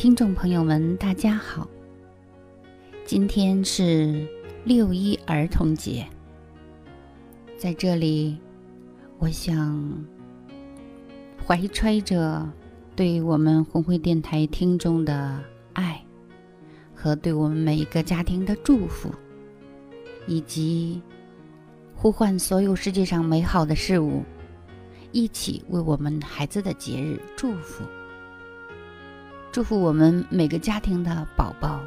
[0.00, 1.68] 听众朋友们，大家好！
[3.04, 4.26] 今天是
[4.64, 6.06] 六一儿童节，
[7.58, 8.38] 在这里，
[9.18, 10.02] 我想
[11.46, 12.50] 怀揣着
[12.96, 15.38] 对我们红会电台听众的
[15.74, 16.02] 爱，
[16.94, 19.10] 和对我们每一个家庭的祝福，
[20.26, 21.02] 以及
[21.94, 24.22] 呼唤所有世界上美好的事物，
[25.12, 27.84] 一起为我们孩子的节日祝福。
[29.52, 31.80] 祝福我们每个家庭的宝宝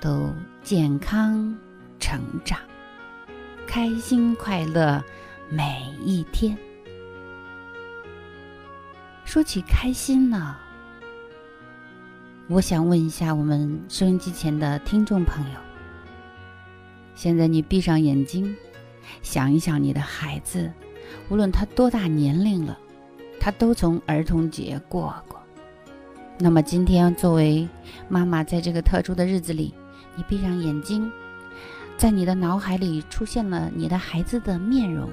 [0.00, 0.30] 都
[0.62, 1.54] 健康
[2.00, 2.58] 成长，
[3.66, 5.04] 开心快乐
[5.50, 6.56] 每一天。
[9.26, 10.56] 说起开心呢，
[12.48, 15.60] 我想问一下我们收音机前的听众朋友：
[17.14, 18.56] 现在你闭上眼睛，
[19.20, 20.72] 想一想你的孩子，
[21.28, 22.78] 无论他多大年龄了，
[23.38, 25.38] 他都从儿童节过过。
[26.38, 27.66] 那么今天，作为
[28.08, 29.72] 妈妈，在这个特殊的日子里，
[30.14, 31.10] 你闭上眼睛，
[31.96, 35.10] 在你的脑海里出现了你的孩子的面容。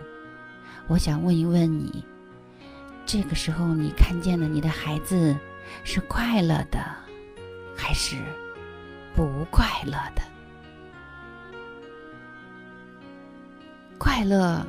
[0.87, 2.03] 我想问一问你，
[3.05, 5.33] 这个时候你看见了你的孩子
[5.85, 6.79] 是快乐的，
[7.73, 8.17] 还是
[9.15, 10.21] 不快乐的？
[13.97, 14.65] 快乐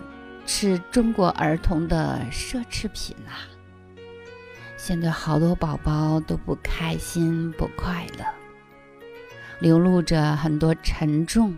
[0.47, 3.43] 是中国儿童的奢侈品啊！
[4.87, 8.25] 现在好多宝宝都不开心、不快乐，
[9.59, 11.57] 流露着很多沉重。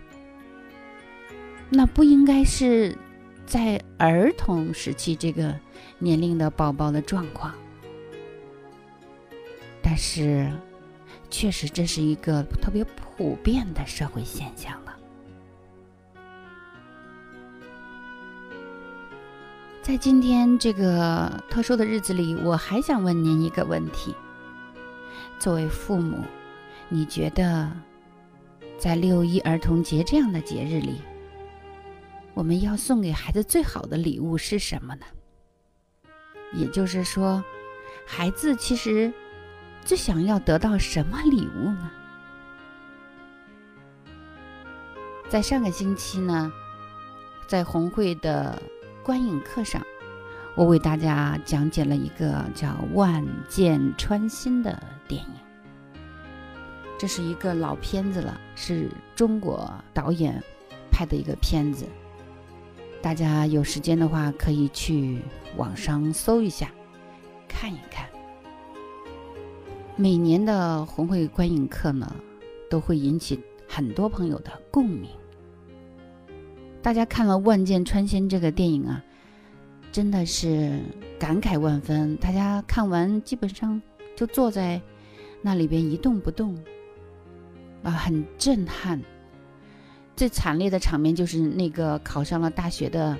[1.69, 2.97] 那不应该是
[3.45, 5.53] 在儿童时期这个
[5.99, 7.53] 年龄的宝宝的状况，
[9.83, 10.49] 但是
[11.29, 14.81] 确实这是一个特别普遍的社会现象
[19.87, 24.13] 在今天这个特殊的日子里，我还想问您一个问题：
[25.39, 26.25] 作为父母，
[26.89, 27.71] 你觉得
[28.77, 31.01] 在六一儿童节这样的节日里，
[32.35, 35.07] 我们要送给孩子最好的礼物是什么呢？
[36.53, 37.41] 也就是说，
[38.05, 39.13] 孩子其实
[39.85, 41.91] 最想要得到什么礼物呢？
[45.29, 46.51] 在上个星期呢，
[47.47, 48.61] 在红会的。
[49.07, 49.81] 观影课上，
[50.57, 55.31] 我为大家讲解了一个叫《万箭穿心》的电影。
[56.99, 60.43] 这是一个老片子了，是中国导演
[60.91, 61.87] 拍的一个片子。
[63.01, 65.23] 大家有时间的话，可以去
[65.57, 66.69] 网上搜一下，
[67.47, 68.09] 看一看。
[69.95, 72.13] 每年的红会观影课呢，
[72.69, 75.09] 都会引起很多朋友的共鸣。
[76.87, 79.03] 大家看了《万箭穿心》这个电影啊，
[79.91, 80.81] 真的是
[81.19, 82.17] 感慨万分。
[82.19, 83.83] 大家看完基本上
[84.15, 84.81] 就坐在
[85.43, 86.57] 那里边一动不动，
[87.83, 89.03] 啊，很震撼。
[90.15, 93.19] 最惨烈的场面就是那个考上了大学的，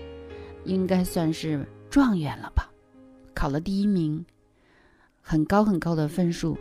[0.65, 2.71] 应该算是状元了吧，
[3.35, 4.25] 考了第一名，
[5.21, 6.57] 很高很高的分数。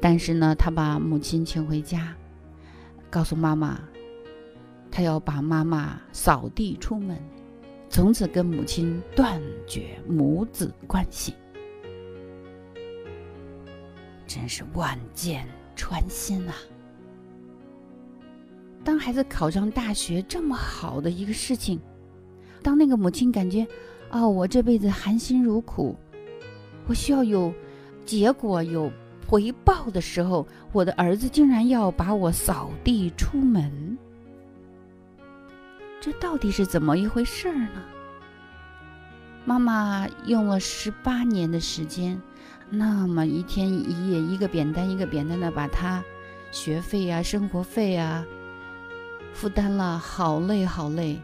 [0.00, 2.14] 但是呢，他把母亲请回家，
[3.10, 3.78] 告诉妈妈。
[4.90, 7.16] 他要把妈妈扫地出门，
[7.88, 11.34] 从此跟母亲断绝母子关系，
[14.26, 16.54] 真是万箭穿心啊！
[18.84, 21.78] 当孩子考上大学这么好的一个事情，
[22.62, 23.66] 当那个母亲感觉，
[24.10, 25.94] 哦，我这辈子含辛茹苦，
[26.86, 27.52] 我需要有
[28.04, 28.90] 结果、有
[29.26, 33.98] 回报的时候，我的儿子竟然要把我扫地出门。
[36.00, 37.82] 这到底是怎么一回事儿呢？
[39.44, 42.20] 妈妈用了十八年的时间，
[42.70, 46.02] 那么一天一夜，一个扁担一个扁担的把他
[46.50, 48.24] 学费啊、生活费啊
[49.32, 51.18] 负担了，好累好累，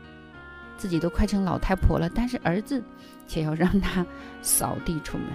[0.76, 2.82] 自己都快成老太婆了，但是儿子
[3.26, 4.04] 却要让他
[4.42, 5.26] 扫地出门，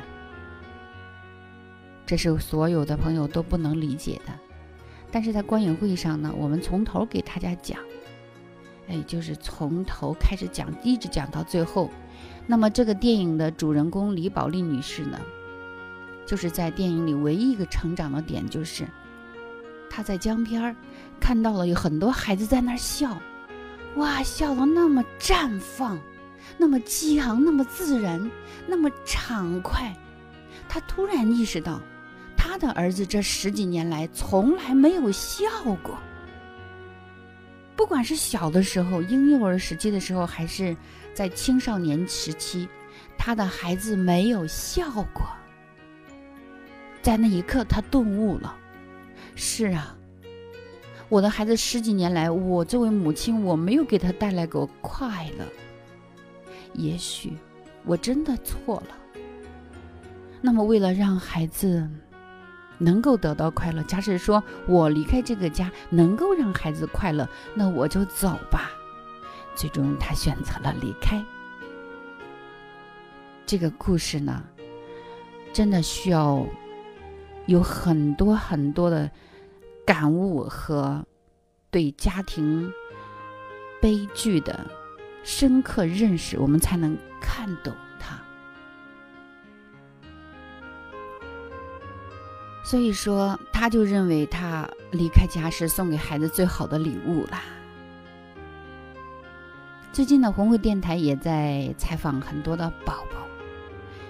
[2.06, 4.34] 这是所有的朋友都不能理解的。
[5.12, 7.80] 但是在观影会上呢，我们从头给大家讲。
[8.90, 11.90] 哎，就是从头开始讲，一直讲到最后，
[12.48, 15.20] 那么这个电影的主人公李宝莉女士呢，
[16.26, 18.88] 就是在电影里唯一一个成长的点，就是
[19.90, 20.76] 她在江边儿
[21.20, 23.16] 看到了有很多孩子在那儿笑，
[23.96, 26.00] 哇，笑得那么绽放，
[26.58, 28.32] 那么激昂，那么自然，
[28.66, 29.96] 那么畅快。
[30.68, 31.80] 她突然意识到，
[32.36, 35.46] 她的儿子这十几年来从来没有笑
[35.84, 35.96] 过。
[37.80, 40.76] 不管是小的时候、婴幼儿时期的时候，还是
[41.14, 42.68] 在青少年时期，
[43.18, 45.26] 他的孩子没有笑过。
[47.02, 48.54] 在那一刻，他顿悟了：
[49.34, 49.96] 是啊，
[51.08, 55.46] 我的孩子十几年来，我作为母亲，我没有给他带来过快乐。
[56.74, 57.32] 也许
[57.86, 59.22] 我真的错了。
[60.42, 61.90] 那么，为了让孩子，
[62.80, 63.84] 能够得到快乐。
[63.84, 68.72] 假使说我离开这个家能够让孩子快乐，那我就走吧。
[69.54, 71.24] 最终，他选择了离开。
[73.46, 74.44] 这个故事呢，
[75.52, 76.46] 真的需要
[77.46, 79.10] 有很多很多的
[79.86, 81.06] 感悟和
[81.72, 82.72] 对家庭
[83.82, 84.66] 悲剧的
[85.24, 87.74] 深刻认识，我们才能看懂。
[92.70, 97.42] 所以说，他就认为他离开家是送给孩子最好的礼物啦。
[99.92, 103.26] 最近的，红会电台也在采访很多的宝宝。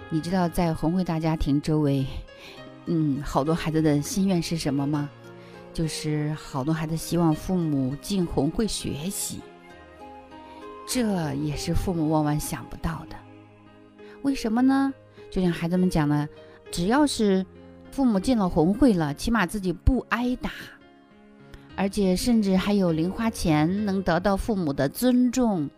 [0.09, 2.05] 你知道，在红会大家庭周围，
[2.87, 5.09] 嗯，好多孩子的心愿是什么吗？
[5.73, 9.39] 就是好多孩子希望父母进红会学习。
[10.85, 13.15] 这也是父母万万想不到的。
[14.23, 14.93] 为什么呢？
[15.31, 16.27] 就像孩子们讲的，
[16.69, 17.45] 只要是。
[17.91, 20.51] 父母进了红会了，起码自己不挨打，
[21.75, 25.69] 而且甚至还有零花钱，能得到父母的尊重，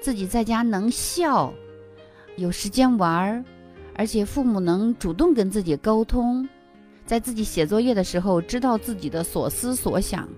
[0.00, 1.52] 自己在家能笑，
[2.36, 3.44] 有时间玩儿，
[3.94, 6.48] 而且父母能主动跟自己沟通，
[7.06, 10.28] 在自己写作业的时候知道自己的所思所想，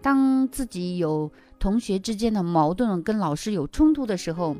[0.00, 4.56] 当自己有同学之间的矛盾跟老师有冲突的时候，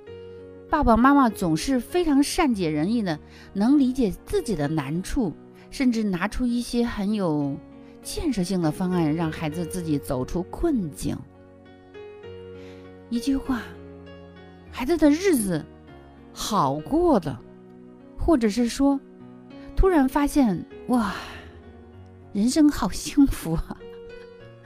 [0.69, 3.19] 爸爸妈妈总是非常善解人意的，
[3.53, 5.33] 能理解自己的难处。
[5.75, 7.57] 甚至拿出一些很有
[8.01, 11.19] 建设性的方案，让孩子自己走出困境。
[13.11, 13.61] 一句话，
[14.71, 15.65] 孩子的日子
[16.33, 17.37] 好过的，
[18.17, 19.01] 或者是说，
[19.75, 21.13] 突然发现哇，
[22.33, 23.77] 人生好幸福啊！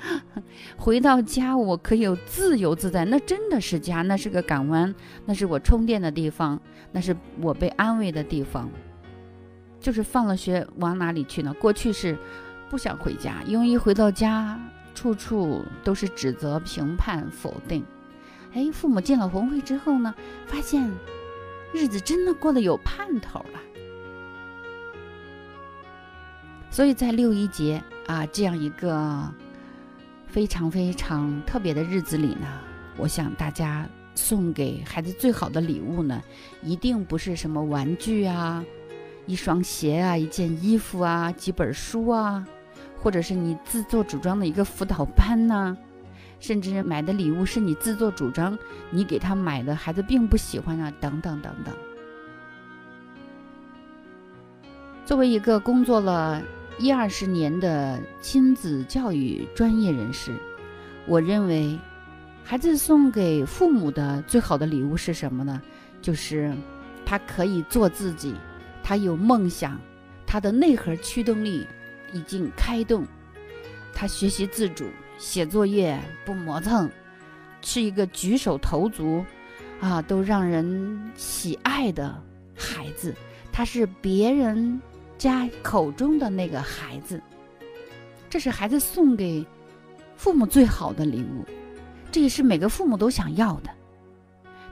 [0.76, 4.94] 回到家，我可有自由自在，那真的是家，那是个港湾，
[5.24, 6.60] 那是我充电的地方，
[6.92, 8.68] 那是我被安慰的地方。
[9.80, 11.54] 就是放了学往哪里去呢？
[11.54, 12.16] 过去是
[12.68, 14.58] 不想回家，因为一回到家，
[14.94, 17.84] 处处都是指责、评判、否定。
[18.52, 20.14] 哎，父母进了红会之后呢，
[20.46, 20.90] 发现
[21.72, 23.60] 日子真的过得有盼头了。
[26.70, 29.32] 所以在六一节啊这样一个
[30.26, 32.46] 非常非常特别的日子里呢，
[32.96, 36.22] 我想大家送给孩子最好的礼物呢，
[36.62, 38.64] 一定不是什么玩具啊。
[39.28, 42.42] 一双鞋啊，一件衣服啊，几本书啊，
[42.98, 45.76] 或者是你自作主张的一个辅导班呐，
[46.40, 48.58] 甚至买的礼物是你自作主张，
[48.90, 51.74] 你给他买的，孩子并不喜欢啊，等等等等。
[55.04, 56.42] 作为一个工作了
[56.78, 60.34] 一二十年的亲子教育专业人士，
[61.06, 61.78] 我认为，
[62.42, 65.60] 孩子送给父母的最好的礼物是什么呢？
[66.00, 66.50] 就是
[67.04, 68.34] 他可以做自己。
[68.82, 69.78] 他有梦想，
[70.26, 71.66] 他的内核驱动力
[72.12, 73.06] 已经开动，
[73.92, 74.86] 他学习自主，
[75.18, 76.88] 写作业不磨蹭，
[77.60, 79.24] 是一个举手投足
[79.80, 82.22] 啊都让人喜爱的
[82.56, 83.14] 孩子。
[83.52, 84.80] 他是别人
[85.18, 87.20] 家口中的那个孩子，
[88.30, 89.44] 这是孩子送给
[90.16, 91.44] 父母最好的礼物，
[92.10, 93.70] 这也是每个父母都想要的。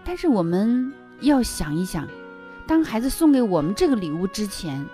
[0.04, 2.08] 但是我们要想一想。
[2.66, 4.84] 当孩子送给我们这个礼物之前，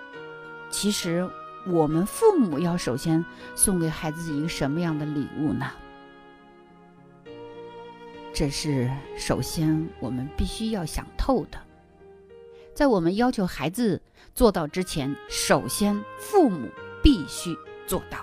[0.69, 1.27] 其实
[1.65, 3.25] 我们父母要首先
[3.55, 5.71] 送给孩子一个什么样的礼物呢？
[8.31, 11.57] 这是首先我们必须要想透的。
[12.75, 13.99] 在我们要求孩子
[14.35, 16.69] 做到之前，首先父母
[17.01, 18.19] 必须做到。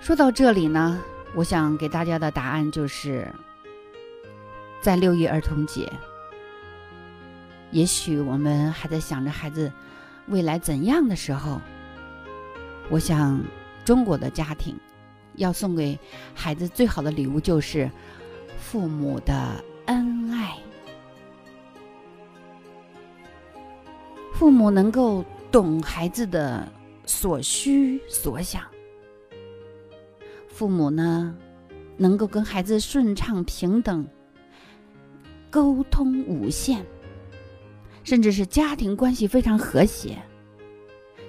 [0.00, 1.00] 说到这里呢，
[1.36, 3.32] 我想给大家的答案就是。
[4.80, 5.92] 在六一儿童节，
[7.70, 9.70] 也许我们还在想着孩子
[10.28, 11.60] 未来怎样的时候，
[12.88, 13.40] 我想
[13.84, 14.74] 中国的家庭
[15.36, 15.98] 要送给
[16.34, 17.90] 孩子最好的礼物就是
[18.58, 20.56] 父母的恩爱。
[24.32, 25.22] 父母能够
[25.52, 26.66] 懂孩子的
[27.04, 28.62] 所需所想，
[30.48, 31.36] 父母呢
[31.98, 34.08] 能够跟孩子顺畅平等
[35.50, 36.84] 沟通无限，
[38.04, 40.16] 甚至是家庭关系非常和谐。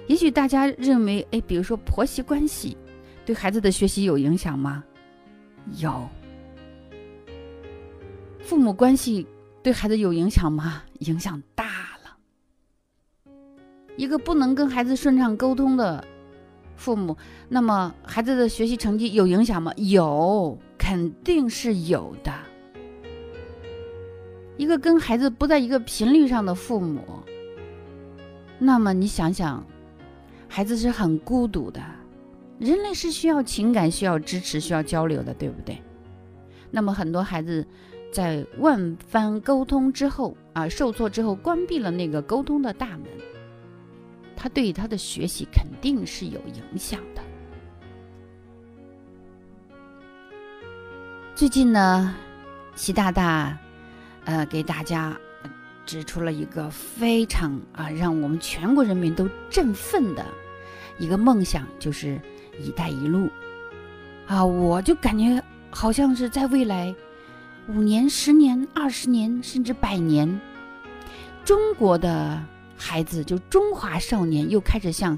[0.06, 2.76] 也许大家认为，哎，比如说婆媳关系
[3.24, 4.84] 对孩子的学习有影响吗？
[5.78, 6.08] 有。
[8.40, 9.26] 父母关系
[9.62, 10.82] 对孩子有影响吗？
[11.00, 11.64] 影响大
[12.04, 12.16] 了。
[13.96, 16.04] 一个不能跟孩子顺畅沟通的
[16.76, 17.16] 父母，
[17.48, 19.72] 那么孩子的学习成绩有影响吗？
[19.76, 22.32] 有，肯定是有的。
[24.56, 27.02] 一个跟孩子不在一个频率上的父母，
[28.58, 29.64] 那么你想想，
[30.48, 31.80] 孩子是很孤独的。
[32.58, 35.82] 人类是需要情感、需要支持、需要交流的，对不对？
[36.70, 37.66] 那么很多孩子
[38.12, 43.06] 在万番沟通之后啊，受挫之后，关闭了那个沟通的大门。
[44.36, 47.22] 他对他的学习肯定是有影响的。
[51.34, 52.14] 最近呢，
[52.74, 53.58] 习大大，
[54.24, 55.16] 呃，给大家
[55.84, 60.24] 指出了一个非常啊，让我们全国人民都振奋的
[60.98, 62.20] 一个梦想，就是
[62.60, 63.28] “一带一路”。
[64.26, 66.94] 啊，我就感觉好像是在未来
[67.68, 70.40] 五年、十年、二十年，甚至百年，
[71.44, 72.42] 中国的。
[72.84, 75.16] 孩子就中华少年又开始像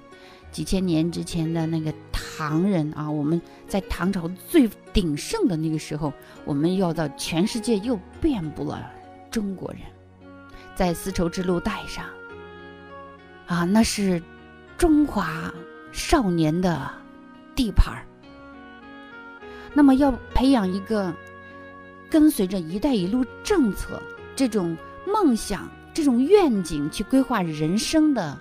[0.52, 1.90] 几千年之前的那个
[2.36, 6.12] 唐人啊，我们在唐朝最鼎盛的那个时候，
[6.44, 8.90] 我们要到全世界又遍布了
[9.30, 9.80] 中国人，
[10.74, 12.04] 在丝绸之路带上
[13.46, 14.20] 啊，那是
[14.76, 15.52] 中华
[15.92, 16.90] 少年的
[17.54, 18.04] 地盘儿。
[19.72, 21.14] 那么要培养一个
[22.10, 24.02] 跟随着“一带一路”政策
[24.34, 24.76] 这种
[25.06, 25.68] 梦想。
[25.94, 28.36] 这种愿景去规划人生的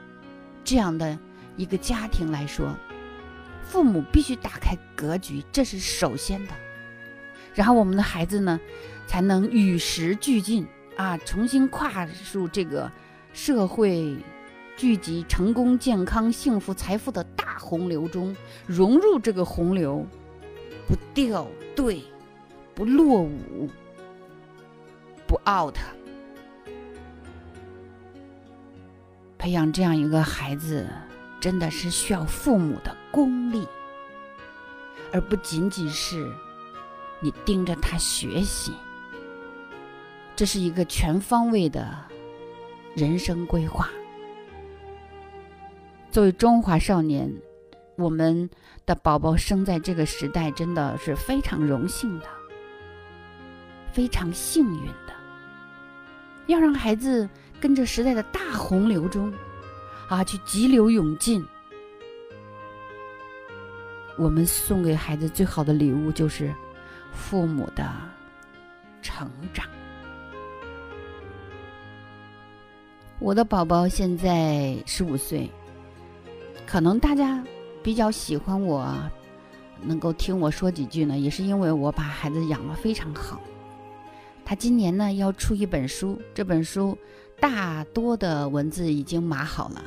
[0.64, 1.16] 这样的
[1.56, 2.76] 一个家庭来说，
[3.64, 6.54] 父母必须打开格局，这是首先的。
[7.56, 8.60] 然后我们的孩子呢，
[9.08, 12.92] 才能与时俱进啊，重新跨入这个
[13.34, 14.16] 社会
[14.76, 20.06] 聚集成功、健康、幸福、财富的大洪流中，融入这个洪流，
[20.88, 22.02] 不掉队，
[22.76, 23.70] 不落伍，
[25.28, 25.78] 不 out。
[29.38, 30.88] 培养这样一个孩子，
[31.44, 33.68] 真的是需要父母的功力，
[35.12, 36.32] 而不仅仅是
[37.20, 38.72] 你盯着他学习。
[40.38, 41.94] 这是一个全方位的
[42.96, 43.90] 人生规划。
[46.10, 47.30] 作为中华少年，
[47.98, 48.50] 我们
[48.86, 52.26] 的宝宝生在这个时代，真的是非常荣幸的，
[53.92, 55.14] 非常幸运的。
[56.48, 57.30] 要让孩子。
[57.62, 59.34] 跟着时代的大洪流中，
[60.14, 61.44] 啊，去急流勇进。
[64.16, 66.54] 我们送给孩子最好的礼物就是
[67.12, 67.92] 父母的
[69.02, 69.66] 成长。
[73.18, 75.50] 我的宝宝现在十五岁，
[76.68, 77.44] 可能大家
[77.82, 78.96] 比较喜欢我，
[79.82, 83.42] 能够听我说几句呢，也是因为我把孩子养得非常好。
[84.46, 86.96] 他今年呢要出一本书，这本书。
[87.40, 89.84] 大多的文字已经码好了，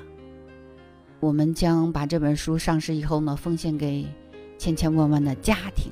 [1.26, 4.06] 我们将把这本书上市以后呢，奉献给
[4.58, 5.90] 千千万万的家庭。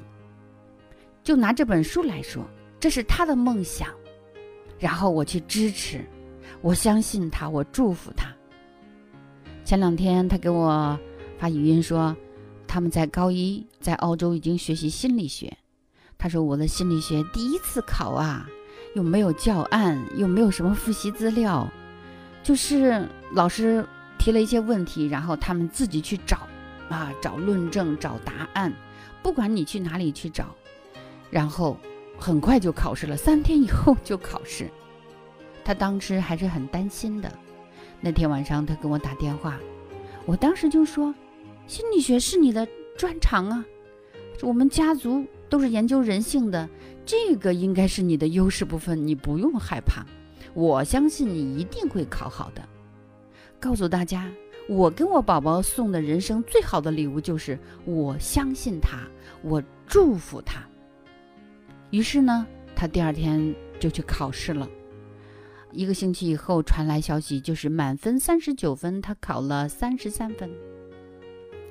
[1.25, 2.45] 就拿这本书来说，
[2.79, 3.89] 这是他的梦想，
[4.79, 6.05] 然后我去支持，
[6.61, 8.33] 我相信他，我祝福他。
[9.65, 10.97] 前两天他给我
[11.37, 12.17] 发语音说，
[12.69, 15.53] 他们在高一在澳洲已经学习心理学，
[16.17, 18.49] 他说我的心理学第一次考啊。
[18.95, 21.69] 又没有教案，又没有什么复习资料，
[22.45, 23.85] 就是老师
[24.25, 26.49] 提了一些问题，然后他们自己去找，
[26.89, 28.73] 啊，找论证，找答案，
[29.23, 30.47] 不管你去哪里去找，
[31.31, 31.77] 然后
[32.17, 34.71] 很快就考试了，三天以后就考试。
[35.63, 37.31] 他当时还是很担心的。
[38.01, 39.61] 那天晚上他给我打电话，
[40.25, 41.15] 我当时就说，
[41.67, 42.67] 心理学是你的
[42.97, 43.63] 专长啊，
[44.41, 46.67] 我们家族都是研究人性的。
[47.05, 50.03] 这个应该是你的优势部分，你不用害怕，
[50.55, 52.67] 我相信你一定会考好的。
[53.65, 54.31] 告诉大家，
[54.69, 58.99] 我跟我宝宝送的人生最好的礼物就是我相信他，
[59.41, 60.61] 我祝福他。
[61.89, 64.69] 于是呢，他第二天就去考试了。
[65.73, 70.51] 一个星期以后传来消息，就是满分三十九分，他考了三十三分。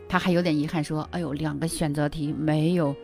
[0.09, 2.95] 他还有点遗憾说：“哎呦，两个选择题没有。”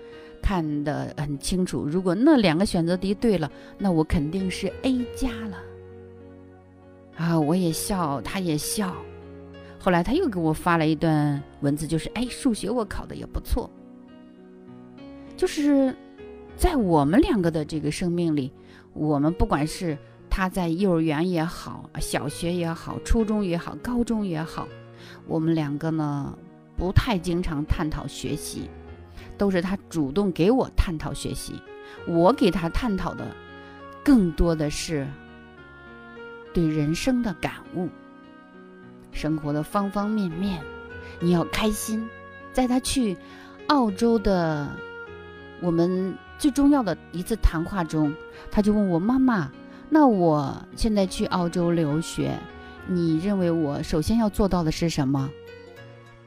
[0.41, 1.86] 看得很清楚。
[1.86, 5.58] 如果那两个选择题对了，那我肯定是 A 加了。
[7.20, 8.96] 啊，我也笑，他也笑。
[9.78, 13.70] 后来他又给我发了一段文字，就是哎，数学我考的也不错。
[15.36, 15.94] 就是
[16.56, 18.54] 在我们两个的这个生命里，
[18.94, 19.98] 我们不管是
[20.30, 24.66] 他在幼儿园也好，小学也好，初中也好，高中也好，
[25.28, 26.34] 我们两个呢
[26.78, 28.70] 不太经常探讨学习，
[29.38, 31.62] 都是他主动给我探讨学习，
[32.08, 33.28] 我给他探讨的
[34.06, 35.06] 更多的是
[36.53, 37.89] 对人生的感悟。
[39.12, 40.62] 生活的方方面面，
[41.20, 42.08] 你要开心。
[42.51, 43.15] 在他去
[43.68, 44.68] 澳洲的
[45.62, 48.13] 我们最重要的一次谈话中，
[48.51, 49.51] 他就问我妈妈
[49.89, 52.38] ：“那我现在去澳洲留学，
[52.88, 55.29] 你认为我首先要做到的是什么？”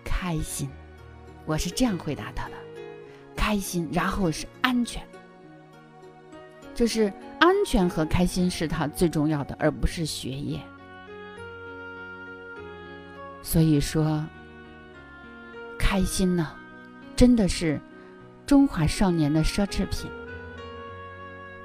[0.05, 0.69] 开心，
[1.45, 2.55] 我是这样回答他的：
[3.35, 5.03] 开心，然后是安全。
[6.75, 7.13] 就是
[7.63, 10.61] 安全和开心是他最重要的，而不是学业。
[13.41, 14.27] 所以说，
[15.79, 16.57] 开心呢，
[17.15, 17.81] 真的是
[18.45, 20.11] 中华少年的奢侈品。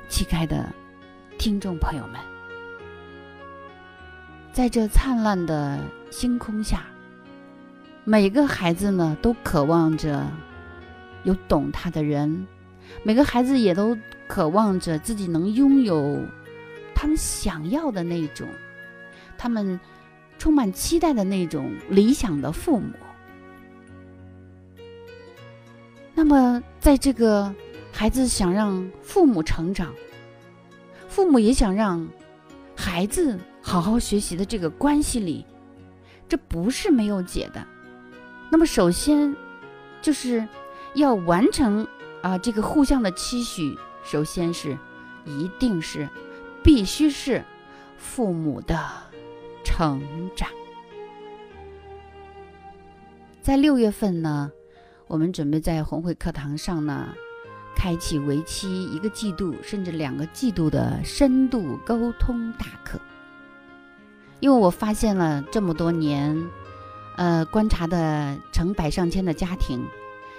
[0.08, 0.72] 亲爱的
[1.40, 2.22] 听众朋友们，
[4.54, 5.80] 在这灿烂的
[6.12, 6.86] 星空下，
[8.04, 10.28] 每个孩子呢都渴望着
[11.24, 12.46] 有懂他的人，
[13.04, 16.22] 每个孩子也都渴望着自己能拥有
[16.94, 18.48] 他们想要的那种，
[19.38, 19.80] 他们。
[20.40, 22.94] 充满期待的那种理想的父母。
[26.14, 27.52] 那么，在这个
[27.92, 29.92] 孩子想让父母成长，
[31.10, 32.08] 父母也想让
[32.76, 35.44] 孩子好好学习的这个关系里，
[36.30, 37.66] 这不是没有解的。
[38.52, 39.36] 那么，首先
[40.04, 40.48] 就是
[40.94, 41.88] 要完成
[42.22, 44.78] 啊，这个互相的期许，首先是
[45.26, 46.10] 一定是
[46.64, 47.44] 必须是
[47.98, 48.78] 父母的。
[49.70, 50.02] 成
[50.34, 50.50] 长，
[53.42, 54.50] 在六月份呢，
[55.08, 57.10] 我们准备在红会课堂上呢，
[57.76, 63.00] 开启为期一个季度甚至两个季度的深度沟通大课。
[64.40, 66.50] 因为我发现了这么多年，
[67.18, 69.86] 呃，观察的成百上千的家庭，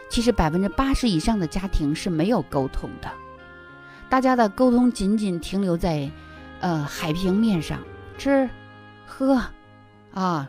[0.08, 3.10] 其实百分之八十以上的家庭是没有沟通的，
[4.08, 6.10] 大家的沟通仅仅停留在，
[6.60, 7.78] 呃，海平面上，
[8.16, 8.48] 吃。
[9.10, 9.42] 喝，
[10.12, 10.48] 啊，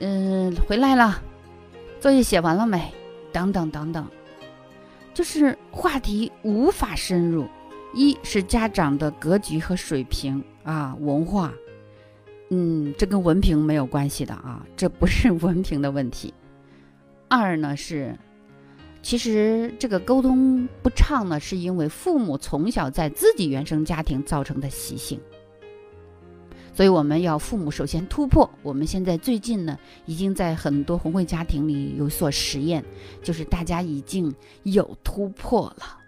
[0.00, 1.22] 嗯，回来了，
[2.00, 2.92] 作业写完了没？
[3.30, 4.04] 等等等等，
[5.12, 7.46] 就是话题无法深入。
[7.94, 11.52] 一是家长的格局和水平啊，文化，
[12.48, 16.32] 嗯，这跟文凭没有关系的啊，这不是 文凭的问题。
[17.28, 18.18] 二呢是，
[19.02, 25.20] 其实这个沟通不畅呢，是因为父母从小在自己原生家庭造成的习性。
[26.74, 28.48] 所以我们要父母首先突破。
[28.62, 32.82] 我们现在最近呢，已经在很多红会家庭里有所实验，
[33.22, 35.98] 就是大家已经有突破了。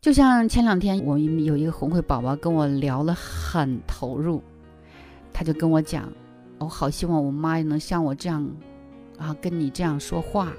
[0.00, 4.42] 就像前两天我有一个红会宝宝跟我聊了很投入，
[5.32, 6.10] 他就跟我讲
[6.58, 8.48] ：“我好希望我妈也能像我这样，
[9.16, 10.52] 啊，跟你这样说话。”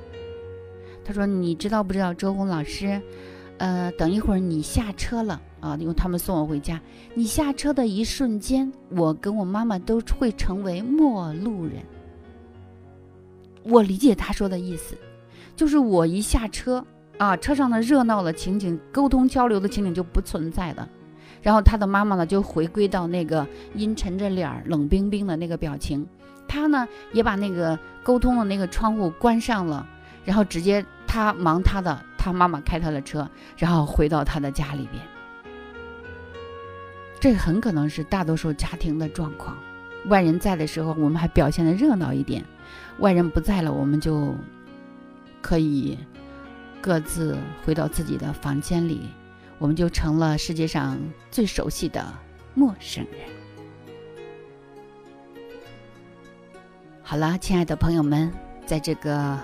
[1.04, 3.02] 他说：“你知道不知道周红老师？
[3.58, 6.80] 呃，等一会儿你下车了。”啊，因为他们送我回家，
[7.14, 11.74] 你下车的一瞬间，我跟我妈妈都会成为陌路人。
[13.64, 14.96] 我理解他说的意思，
[15.58, 16.86] 就是我一下车
[17.18, 20.88] 啊，车上的热闹的情景、沟通交流的情景就不存在了。
[21.42, 26.08] 然后他的妈妈呢，就回归到那个阴沉着脸儿、冷冰冰的那个表情。
[26.48, 29.86] 他呢，也把那个沟通的那个窗户关上了，
[30.30, 35.04] 然后直接他忙他的，他妈妈开他的车，然后回到他的家里边。
[37.20, 39.58] 这很可能是大多数家庭的状况。
[40.06, 42.44] 外人在的时候，我们还表现的热闹一点；
[43.00, 44.36] 外人不在了，我们就
[45.42, 45.98] 可以
[46.80, 49.10] 各自回到自己的房间里，
[49.58, 50.96] 我们就成了世界上
[51.32, 52.06] 最熟悉的
[52.54, 53.28] 陌生人。
[57.02, 58.32] 好了，亲爱的朋友们，
[58.68, 59.40] 在这个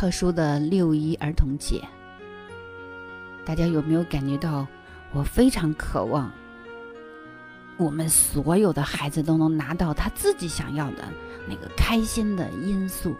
[0.00, 1.86] 特殊的六一儿童节，
[3.44, 4.66] 大家有没有感觉到
[5.12, 6.32] 我非常渴望？
[7.76, 11.06] 我们所有的孩子都能拿到他自己想要的
[11.46, 13.14] 那个开心的因素，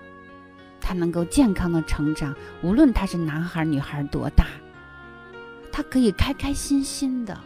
[0.81, 2.35] 他能够健康的成长。
[2.63, 4.47] 无论他是男孩女孩多大，
[5.71, 7.39] 他可以开开心心的。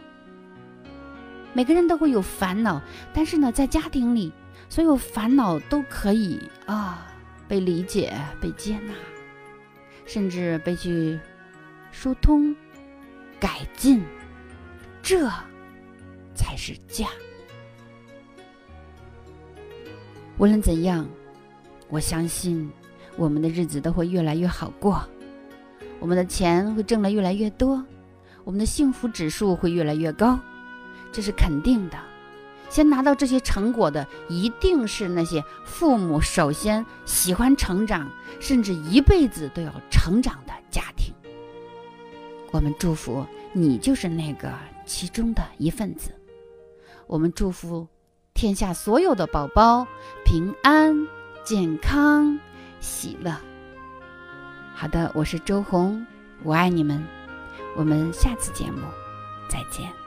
[1.51, 2.81] 每个人都会有烦恼，
[3.13, 4.31] 但是呢，在家庭里，
[4.69, 7.05] 所有烦恼都可以啊
[7.49, 8.93] 被理解、被接纳，
[10.05, 11.19] 甚至被去
[11.91, 12.55] 疏通、
[13.39, 14.03] 改进，
[15.01, 15.29] 这
[16.33, 17.07] 才是家。
[20.37, 21.07] 无论怎样，
[21.89, 22.69] 我相信
[23.15, 25.01] 我们的日子都会越来越好过，
[25.99, 27.83] 我们的钱会挣得越来越多，
[28.43, 30.37] 我们的幸福指数会越来越高，
[31.11, 31.97] 这是肯定的。
[32.75, 38.11] 先拿到这些成果的，一定是那些父母首先喜欢成长，
[38.41, 41.15] 甚至一辈子都要成长的家庭。
[42.51, 44.51] 我们祝福你就是那个
[44.85, 46.11] 其中的一份子。
[47.07, 47.87] 我们祝福
[48.33, 49.87] 天下所有的宝宝
[50.25, 51.07] 平安、
[51.45, 52.37] 健康、
[52.81, 53.33] 喜乐。
[54.73, 56.05] 好的，我是周红，
[56.43, 57.01] 我爱你们。
[57.77, 58.81] 我们下次节目
[59.49, 60.04] 再见。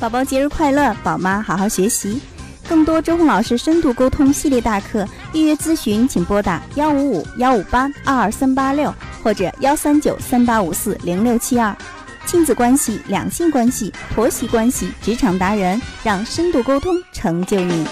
[0.00, 2.18] 宝宝节日快乐，宝妈好好学习。
[2.66, 11.76] 更多周红老师深度沟通系列大课，预约咨询请拨打幺五五幺五八二二三八六或者幺三九三八五四零六七二。
[12.24, 17.86] 亲子关系、两性关系、婆媳关系、职场达人，让深度沟通成就你。